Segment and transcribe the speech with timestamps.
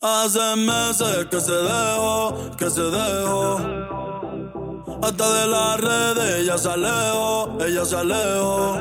[0.00, 3.58] Hace meses que se dejó, que se dejó.
[5.02, 8.76] Hasta de las redes ella se alejó, ella se alejó.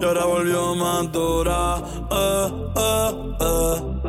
[0.00, 4.00] Y ahora volvió más dura, eh, eh, eh.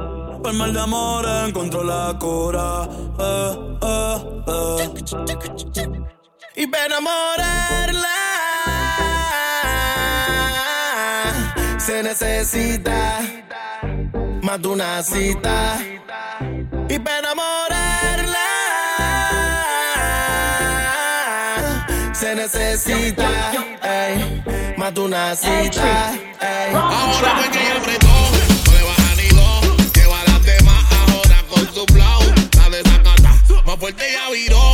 [0.42, 2.88] Por mal de amor encontró la cura,
[3.20, 4.18] eh, eh,
[4.48, 4.94] eh.
[6.56, 7.00] Y para
[11.86, 13.22] se necesita
[14.44, 15.80] más de una cita.
[16.90, 18.50] Y para enamorarla
[22.14, 23.30] se necesita
[23.84, 24.44] ey,
[24.78, 26.14] más de una cita.
[26.74, 28.08] Ahora fue que apretó,
[28.68, 29.94] no le baja ni dos.
[29.94, 32.22] Lleva a las demás ahora con su flow.
[32.58, 34.71] La desacata, más fuerte ya viró.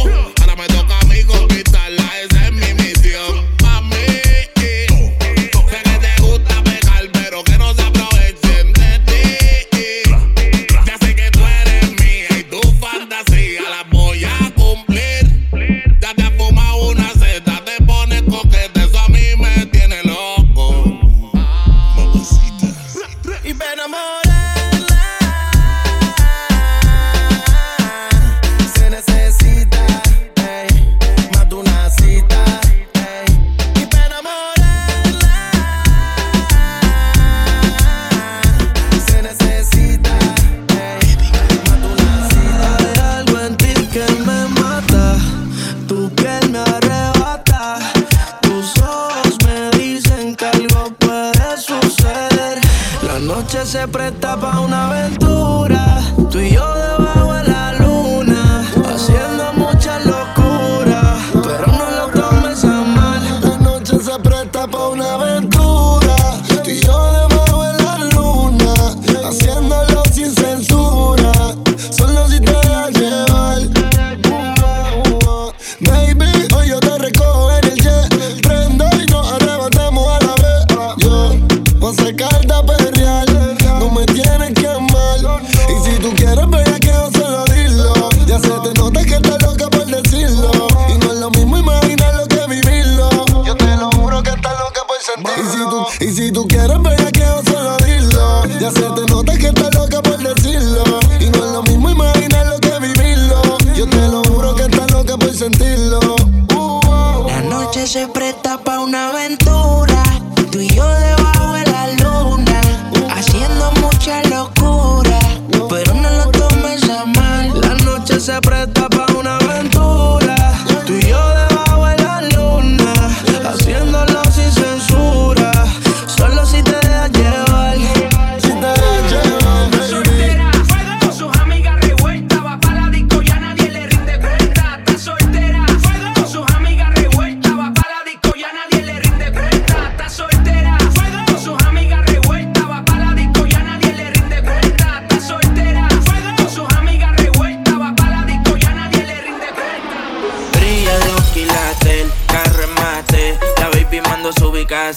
[75.80, 76.37] Baby,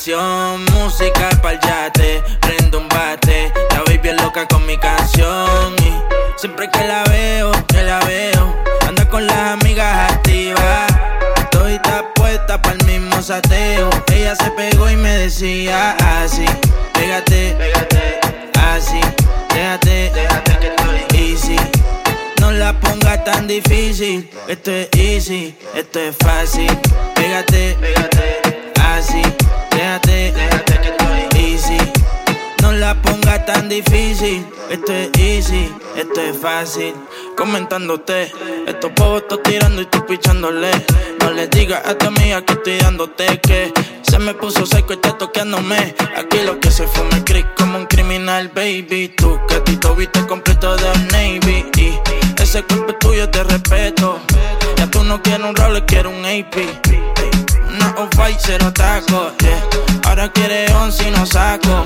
[0.00, 3.52] Música pa'l yate, prendo un bate.
[3.70, 5.76] La baby es loca con mi canción.
[5.84, 5.92] Y
[6.40, 8.56] siempre que la veo, que la veo,
[8.88, 10.90] anda con las amigas activas.
[11.36, 11.78] Estoy
[12.14, 13.90] puesta pa'l mismo sateo.
[14.10, 16.46] Ella se pegó y me decía así:
[16.94, 18.20] Pégate, pégate,
[18.58, 19.00] así,
[19.52, 21.56] déjate, déjate que estoy easy.
[22.40, 24.30] No la ponga tan difícil.
[24.48, 26.70] Esto es easy, esto es fácil.
[37.36, 38.32] Comentándote,
[38.66, 40.70] estos pavos estoy tirando y tú pichándole.
[41.20, 43.70] No le digas a tu amiga que estoy dándote que
[44.02, 45.94] se me puso seco y está toqueándome.
[46.16, 49.12] Aquí lo que se fue me creí como un criminal, baby.
[49.18, 51.66] Tú que te viste completo de Navy.
[51.76, 54.18] Y ese cuerpo es tuyo te respeto.
[54.76, 56.56] Ya tú no quieres un roller, quieres un AP.
[57.68, 59.62] Una off-white, cero taco, yeah.
[60.04, 61.84] Ahora quiere once y no saco.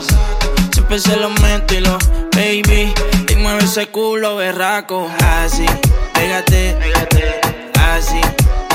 [0.86, 1.96] Siempre se lo meto y lo,
[2.36, 2.92] baby.
[3.30, 5.08] Y mueve ese culo berraco.
[5.24, 5.64] Así,
[6.12, 7.40] pégate, pégate.
[7.80, 8.20] Así,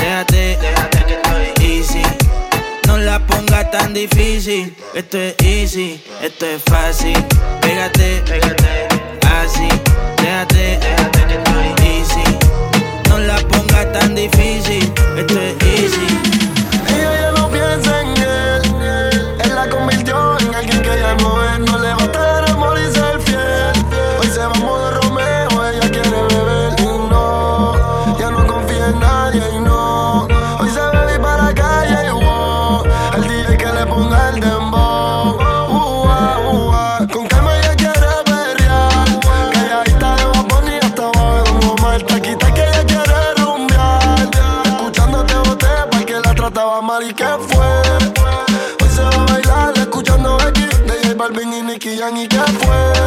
[0.00, 2.02] déjate, déjate que estoy easy.
[2.88, 4.74] No la ponga tan difícil.
[4.92, 7.16] Esto es easy, esto es fácil.
[7.60, 8.88] Pégate, pégate.
[9.40, 9.68] Así,
[10.16, 12.38] déjate, déjate que estoy easy.
[13.08, 14.92] No la ponga tan difícil.
[15.16, 16.06] Esto es easy.
[16.88, 19.36] Ella ya no piensa en él.
[19.44, 21.69] Él la convirtió en alguien que ya no es.
[46.70, 47.66] estaba mal y qué fue.
[48.80, 52.38] Hoy se va a bailar escuchando X de J Balvin y Nicky Jam y qué
[52.38, 52.99] fue.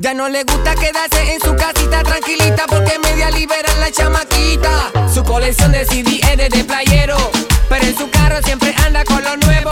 [0.00, 4.90] Ya no le gusta quedarse en su casita tranquilita porque media liberan la chamaquita.
[5.12, 7.18] Su colección de CD es de playero,
[7.68, 9.70] pero en su carro siempre anda con lo nuevo.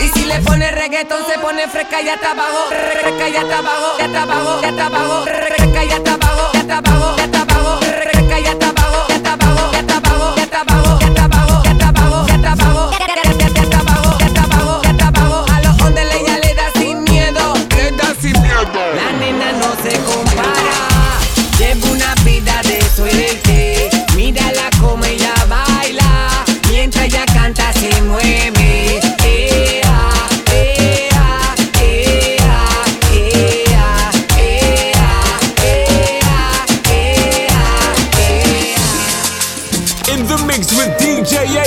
[0.00, 3.98] Y si le pone reggaeton se pone fresca y hasta abajo, fresca y hasta abajo,
[3.98, 7.42] ya hasta abajo, ya hasta abajo, fresca y hasta abajo, ya hasta abajo, ya hasta
[7.42, 11.70] abajo, fresca y hasta abajo, ya hasta abajo, ya hasta abajo, ya hasta abajo, ya
[11.70, 15.82] hasta abajo, ya hasta abajo, ya hasta abajo, ya hasta abajo, ya abajo, a los
[15.82, 19.17] onde leña le da sin miedo, le da sin miedo.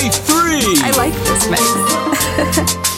[0.10, 0.76] three.
[0.84, 2.88] I like this mix.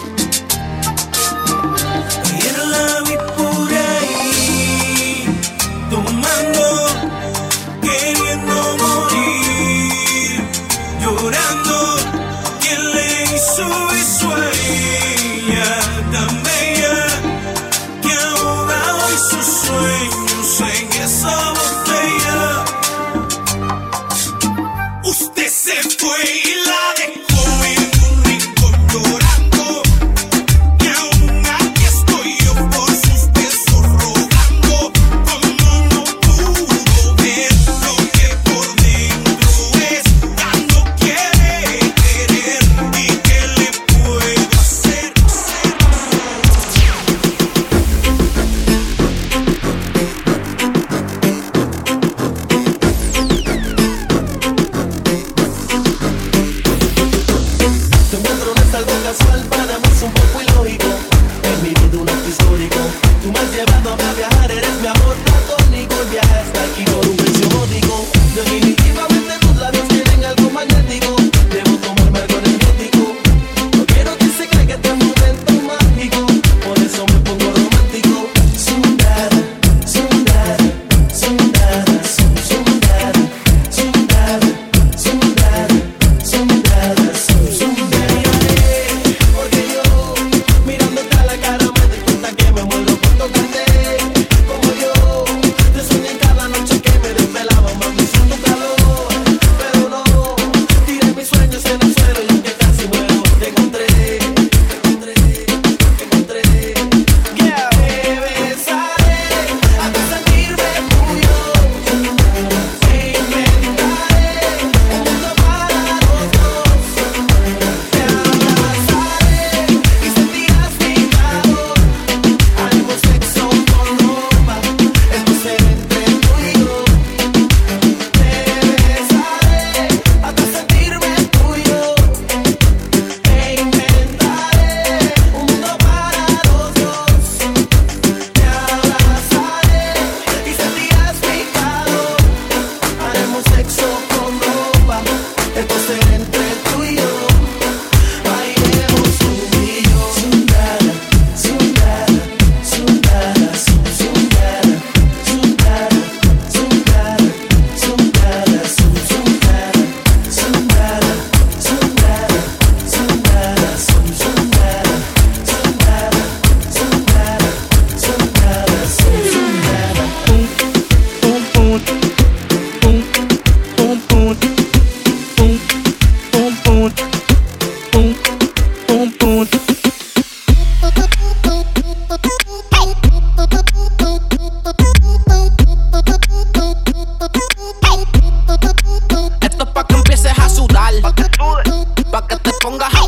[192.12, 193.00] Pa' que te pongas a.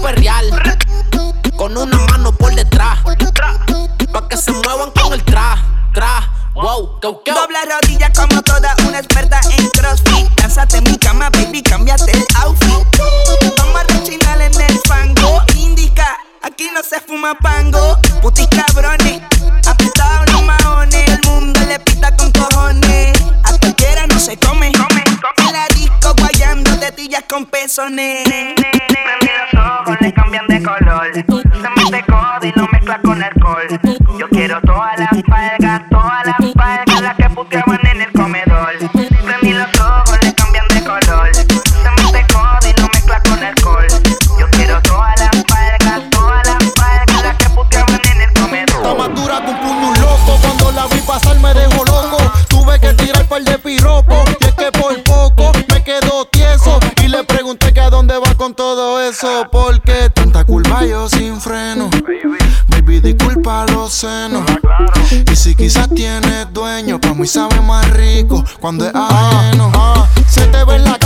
[1.58, 3.00] Con una mano por detrás.
[4.14, 5.62] Pa' que se muevan con el tra,
[5.94, 6.32] tra.
[6.54, 7.22] Wow, go, go.
[7.26, 10.34] Dobla rodilla como toda una experta en crossfit.
[10.36, 12.86] Cásate en mi cama, baby, cámbiate el outfit.
[13.58, 15.42] Vamos a en el fango.
[15.58, 18.00] Indica, aquí no se fuma pango.
[18.22, 19.35] Putis cabrones
[27.36, 28.24] con pezones.
[28.24, 31.14] Prendí los ojos, le cambian de color.
[31.14, 33.68] Se mete codo y lo mezcla con alcohol.
[34.18, 36.65] Yo quiero todas las palgas, todas las palgas,
[58.56, 59.48] todo eso.
[59.52, 61.90] Porque tanta curva yo sin freno.
[62.68, 64.44] Baby, disculpa los senos.
[65.32, 69.72] Y si quizás tienes dueño, pa' mí sabe más rico cuando es ajeno.
[70.28, 70.98] Se te ve en la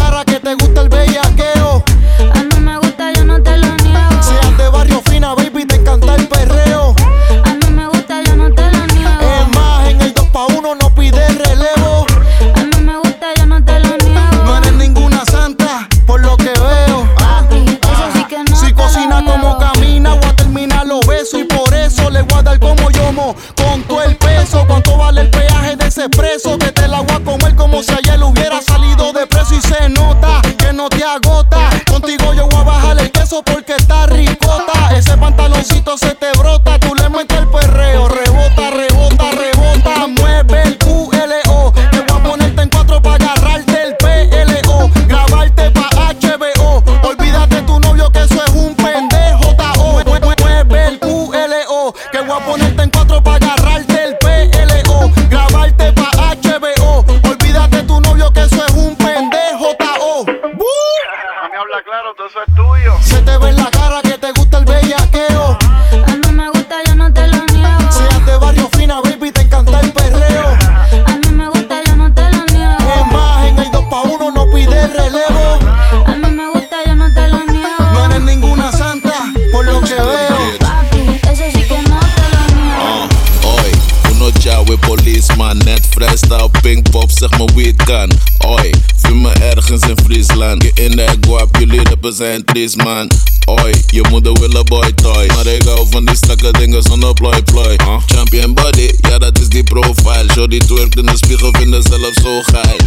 [87.91, 88.13] het.
[88.45, 90.63] Oi, vind me ergens in Friesland.
[90.63, 93.11] Je in de guap, jullie rappen zijn triest man.
[93.45, 95.25] Oi, je moeder wil een boy toy.
[95.35, 97.43] Maar ik hou van die stakke dingen zonder ploy.
[97.53, 100.31] Uh, champion body, ja dat is die profile.
[100.31, 102.77] Show die twerkt in de spiegel, vinden zelf zo geil.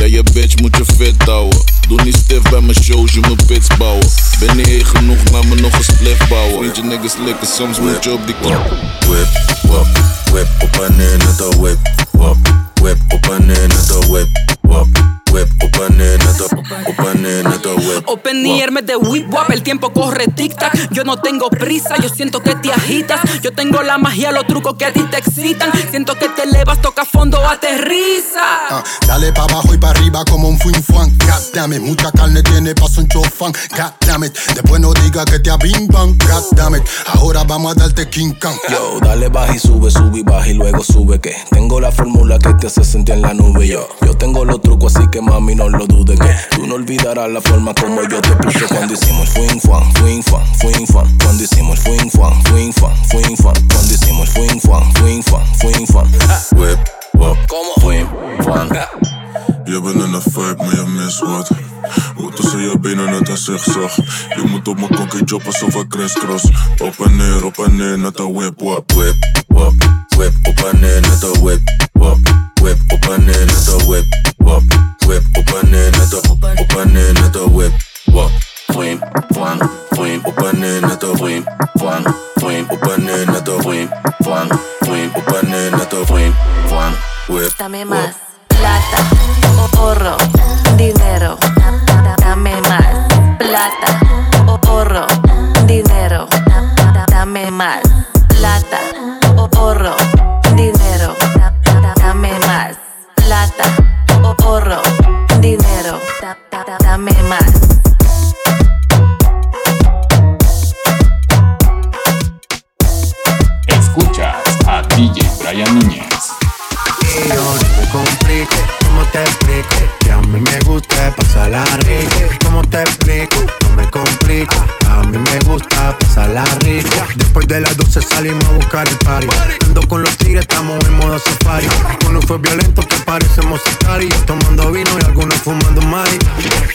[0.00, 1.60] Ja, je bitch moet je fit houden.
[1.88, 4.06] Doe niet stif bij mijn shows, je moet pits bouwen.
[4.38, 6.58] Ben niet genoeg, laat me nog een spliff bouwen.
[6.58, 8.74] Vriend je niggas likken, soms moet je op die knop.
[9.08, 9.28] Whip,
[9.62, 9.86] wap,
[10.32, 11.78] whip op en neer net een whip,
[12.10, 12.36] wap,
[12.80, 14.28] whip op en neer net een whip,
[14.60, 14.86] wap,
[15.32, 15.96] whip op en
[18.06, 20.90] Open ear me de whip wap, el tiempo corre tic tac.
[20.90, 23.20] Yo no tengo prisa, yo siento que te agitas.
[23.42, 25.70] Yo tengo la magia, los trucos que a ti te excitan.
[25.90, 28.40] Siento que te elevas, toca fondo, aterriza.
[28.70, 31.10] Ah, dale pa' abajo y pa' arriba como un fin fuan.
[31.18, 33.52] God damn it, mucha carne tiene paso un chofán.
[33.76, 36.16] God damn it, después no diga que te abimban.
[36.18, 38.56] God damn it, ahora vamos a darte King Kong.
[38.70, 42.38] Yo, dale baja y sube, sube y baja y luego sube que tengo la fórmula
[42.38, 43.66] que te hace sentir en la nube.
[43.66, 47.30] Yo, yo tengo los trucos así que mami no lo dudes que tú no olvidarás
[47.30, 50.46] la forma como yo te puse cuando hicimos fuing fan, fuing fan,
[50.86, 51.18] fan.
[51.18, 52.96] Cuando hicimos fuing fan, fuing fan,
[53.36, 53.68] fan.
[53.68, 56.06] Cuando hicimos fuing fan, fuing fan, fuing fan.
[56.56, 56.78] Whip,
[57.14, 57.72] wap, ¿Cómo?
[57.80, 58.06] Fuing
[58.44, 58.68] fan.
[59.64, 61.50] Je bent in een vibe, maar je mist wat.
[62.16, 63.96] Hoe tussen je benen net een zigzag.
[64.36, 66.44] Je moet op mijn kokkie job alsof ik crisscross.
[66.78, 68.92] Op en neer, op en neer, net een whip, wap.
[68.92, 69.16] Whip,
[69.48, 69.72] wap,
[70.08, 71.60] whip, op en neer, net een whip,
[71.92, 72.18] wap.
[72.54, 74.62] Whip, op en neer, net een whip, wap.
[75.10, 77.72] Whip, op en neer, net een, op en neer, net een whip,
[78.04, 78.30] wap.
[78.72, 79.02] Fuing
[79.34, 83.60] fan, fuing Op en neer, net een fuing fan, fuing op en neer, net een
[83.62, 83.90] fuing
[84.24, 84.50] fan,
[84.80, 86.34] fuing op en neer, net een fuing
[86.66, 86.92] fan.
[87.26, 87.52] whip.
[87.56, 88.14] Dame más
[88.46, 89.39] plata,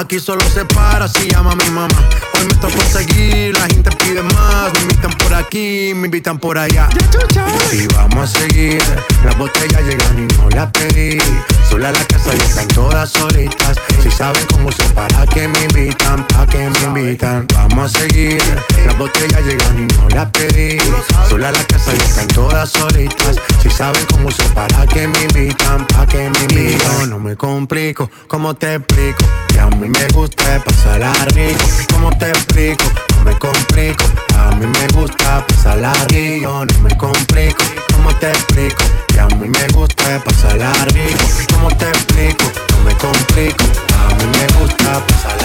[0.00, 2.08] Aquí solo se para si llama mi mamá.
[2.32, 4.72] Hoy me tocó seguir, la gente pide más.
[4.72, 6.88] Me invitan por aquí, me invitan por allá.
[7.70, 8.82] Y vamos a seguir.
[9.22, 11.18] Las botellas llegan y no las pedí.
[11.68, 13.76] Sola la casa y están todas solitas.
[14.02, 17.46] Si saben cómo se para que me invitan, pa' que me invitan.
[17.54, 18.42] Vamos a seguir.
[18.86, 20.78] Las botellas llegan y no las pedí.
[21.28, 23.36] Sola la casa y están todas solitas.
[23.62, 27.10] Si saben cómo se para que me invitan, pa' que me invitan.
[27.10, 29.24] No me complico, ¿cómo te explico?
[29.48, 31.64] Que a mí me gusta pasarla rico.
[31.92, 32.84] ¿Cómo te explico?
[33.16, 34.04] No me complico.
[34.36, 36.64] A mí me gusta pasarla rico.
[36.64, 37.62] No me complico,
[37.94, 38.82] ¿cómo te explico?
[39.08, 41.24] Que a mí me gusta pasarla rico.
[41.52, 42.44] ¿Cómo te explico?
[42.72, 43.64] No me complico.
[43.98, 45.39] A mí me gusta pasarla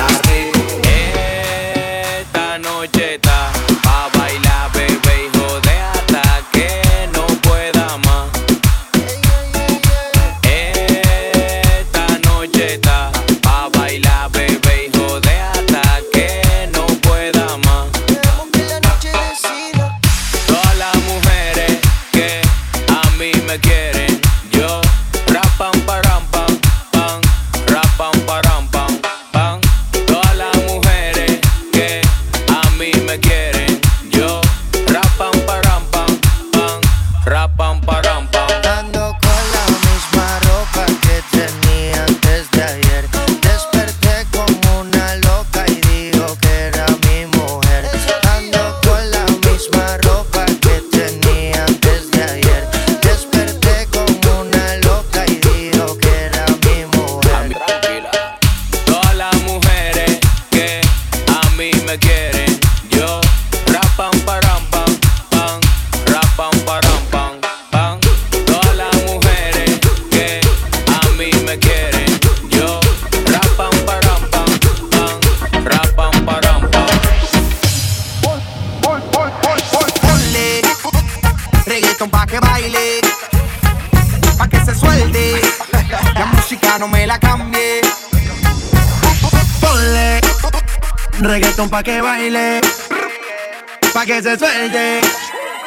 [94.26, 95.02] se suelte.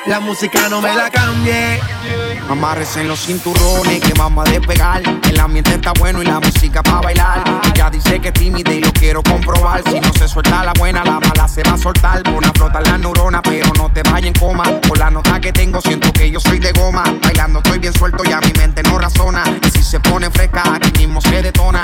[0.07, 1.81] La música no me la cambie.
[2.51, 5.01] Amarres en los cinturones que vamos a despegar.
[5.31, 7.45] El ambiente está bueno y la música pa' bailar.
[7.73, 9.83] Ella dice que es tímida y lo quiero comprobar.
[9.89, 12.25] Si no se suelta la buena, la mala se va a soltar.
[12.25, 14.65] Pon a flotar la neurona, pero no te vayas en coma.
[14.81, 17.05] Por la nota que tengo, siento que yo soy de goma.
[17.23, 19.45] Bailando estoy bien suelto y a mi mente no razona.
[19.65, 21.83] Y si se pone fresca, aquí mismo se detona.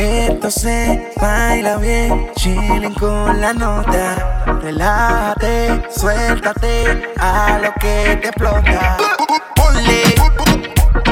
[0.00, 4.40] Esto se baila bien, chilling con la nota.
[4.62, 8.96] Relájate, suéltate a lo que te explota.
[9.54, 10.14] Ponle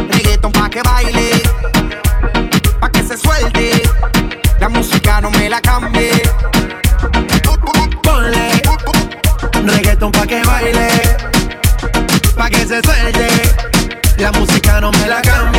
[0.09, 1.43] reggaeton pa' que baile,
[2.81, 3.83] pa' que se suelte.
[4.59, 6.23] La música no me la cambie.
[8.03, 8.63] Ponle
[9.67, 10.89] reggaeton pa' que baile,
[12.39, 13.29] pa' que se suelte.
[14.17, 15.58] La música no me la cambie.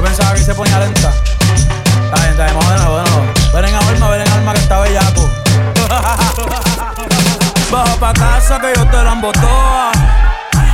[0.00, 1.10] Yo pensaba que se ponía lenta.
[1.10, 3.04] Está bien, está bien, bueno.
[3.52, 5.28] Ven en alma, ven en alma que está bellaco.
[7.70, 9.92] Baja pa' casa que yo te la toa.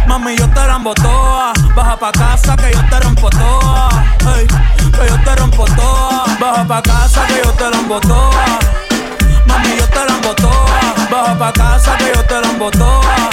[0.06, 1.52] Mami, yo te la toa.
[1.74, 3.88] Baja pa' casa que yo te rompo toa.
[4.36, 6.24] Ey, que yo te rompo toa.
[6.40, 8.60] Baja pa' casa que yo te la toa.
[9.46, 10.94] Mami, yo te la toa.
[11.10, 13.30] Baja pa' casa que yo te la toa.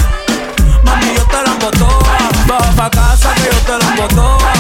[0.84, 2.18] Mami, yo te la toa.
[2.48, 4.53] Baja pa' casa que yo te la toa.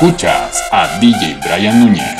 [0.00, 2.17] Escuchas a DJ Brian Núñez.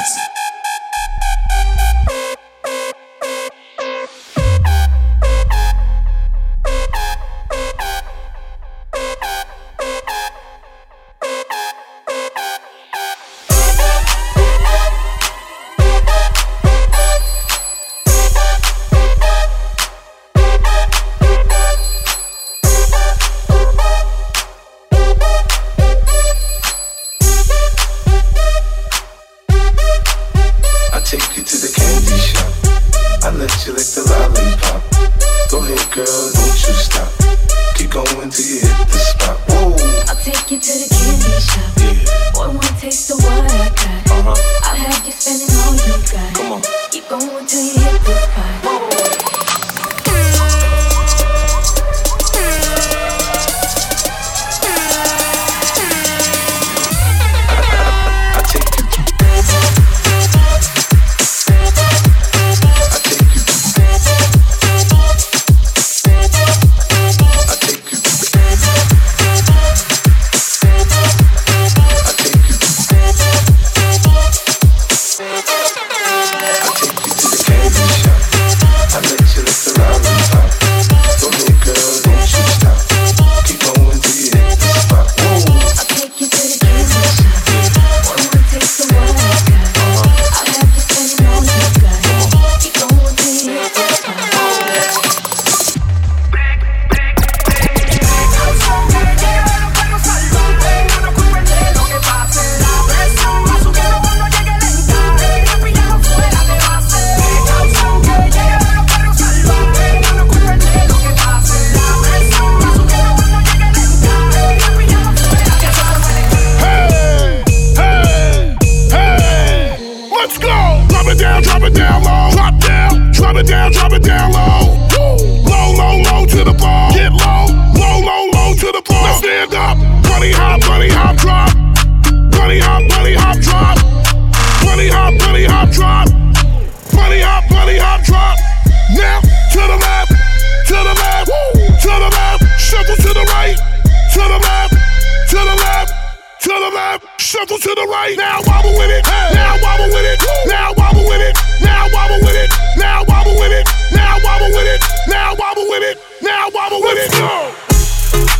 [147.48, 148.14] Knuckles to the right.
[148.18, 149.06] Now wobble with it.
[149.08, 150.20] Now wobble with it.
[150.44, 151.34] Now wobble with it.
[151.64, 152.50] Now wobble with it.
[152.76, 153.64] Now wobble with it.
[153.90, 154.82] Now wobble with it.
[155.08, 155.96] Now wobble with it.
[156.20, 157.10] Now wobble with it.
[157.12, 157.48] Go.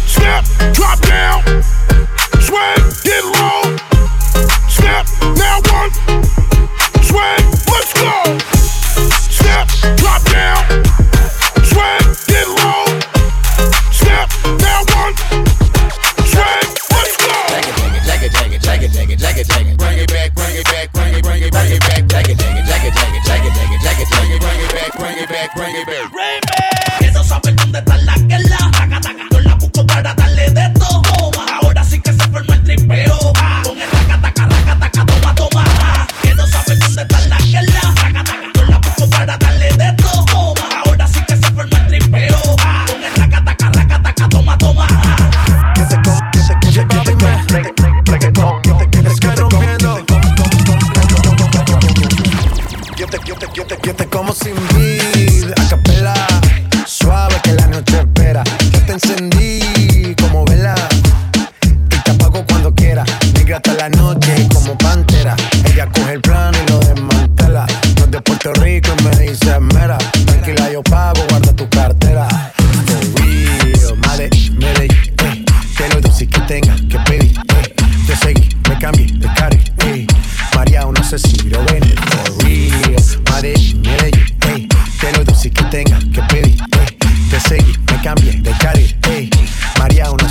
[0.05, 0.45] Snap,
[0.75, 1.41] drop down,
[2.43, 3.68] swing, get low.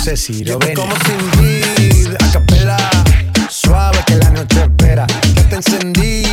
[0.08, 0.72] Ceci Rovena.
[0.72, 2.78] como sin a capela,
[3.50, 5.06] suave que la noche espera.
[5.34, 6.27] Ya te encendí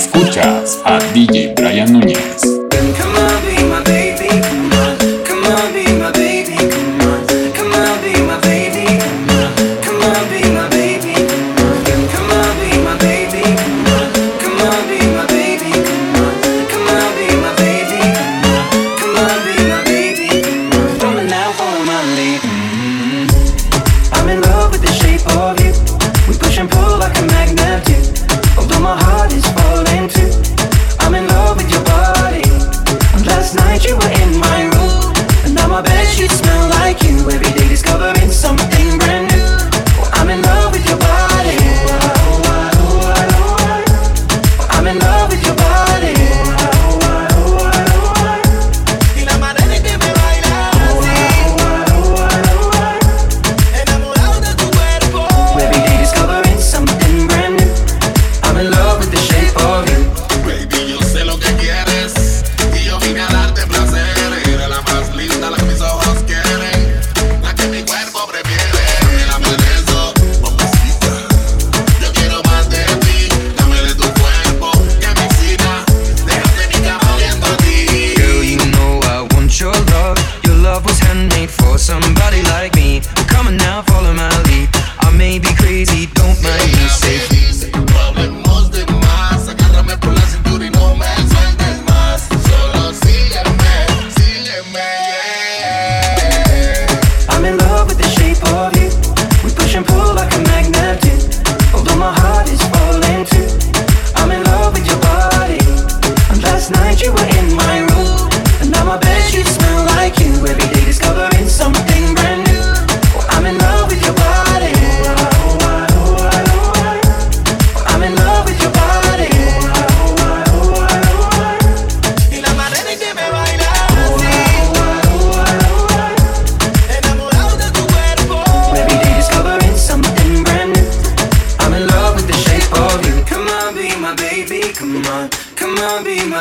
[0.00, 2.59] Escuchas a DJ Brian Núñez.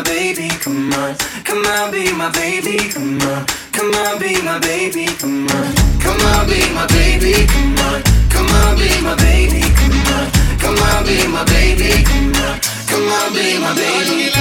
[0.03, 1.15] baby, come on.
[1.43, 3.45] Come on, be my baby, come on.
[3.71, 5.73] Come on, be my baby, come on.
[5.99, 8.03] Come on, be my baby, come on.
[8.29, 10.31] Come on, be my baby, come on.
[10.59, 12.59] Come on, be my baby, come on.
[12.87, 14.31] Come on, be my baby.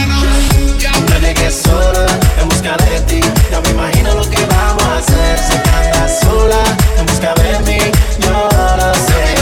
[1.08, 2.06] Desde que sola,
[2.40, 5.38] en busca de ti, ya me imagino lo que vamos a hacer.
[5.38, 6.62] Se canta sola,
[6.98, 7.78] en busca de mí,
[8.20, 9.37] yo lo sé.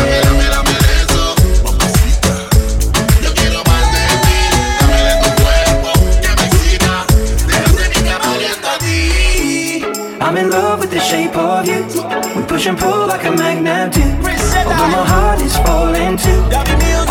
[12.56, 14.00] push and pull like a magnet do.
[14.00, 16.40] Although my heart is falling too.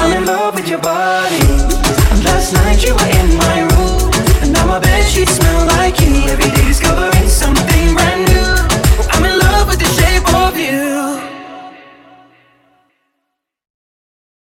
[0.01, 1.46] I'm in love with your body.
[2.25, 6.04] Last night you were in my room, and now my bed sheets smell like you.